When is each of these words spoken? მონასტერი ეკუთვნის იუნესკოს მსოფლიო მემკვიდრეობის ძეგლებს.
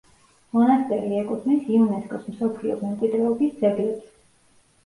მონასტერი 0.57 1.19
ეკუთვნის 1.23 1.69
იუნესკოს 1.75 2.25
მსოფლიო 2.31 2.79
მემკვიდრეობის 2.81 3.55
ძეგლებს. 3.63 4.13